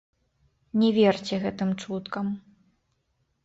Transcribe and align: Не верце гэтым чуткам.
Не 0.83 0.89
верце 0.97 1.39
гэтым 1.45 1.77
чуткам. 1.85 2.27